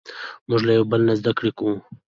موږ 0.47 0.61
له 0.67 0.71
یو 0.77 0.85
بل 0.91 1.01
نه 1.07 1.13
زدهکړه 1.19 1.51
کوو. 1.57 1.75